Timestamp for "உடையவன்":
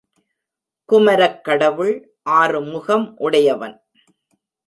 3.17-3.75